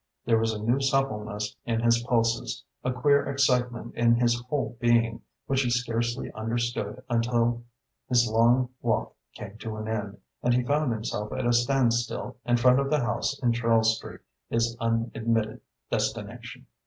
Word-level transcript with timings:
There 0.25 0.39
was 0.39 0.51
a 0.51 0.59
new 0.63 0.79
suppleness 0.81 1.55
in 1.63 1.81
his 1.81 2.01
pulses, 2.01 2.63
a 2.83 2.91
queer 2.91 3.23
excitement 3.27 3.93
in 3.93 4.15
his 4.15 4.41
whole 4.49 4.75
being, 4.79 5.21
which 5.45 5.61
he 5.61 5.69
scarcely 5.69 6.31
understood 6.31 7.03
until 7.07 7.65
his 8.09 8.27
long 8.27 8.69
walk 8.81 9.15
came 9.35 9.59
to 9.59 9.75
an 9.75 9.87
end 9.87 10.17
and 10.41 10.55
he 10.55 10.63
found 10.63 10.91
himself 10.91 11.31
at 11.33 11.45
a 11.45 11.53
standstill 11.53 12.37
in 12.45 12.57
front 12.57 12.79
of 12.79 12.89
the 12.89 13.01
house 13.01 13.37
in 13.43 13.53
Charles 13.53 13.95
Street, 13.95 14.21
his 14.49 14.75
unadmitted 14.79 15.61
destination. 15.91 16.65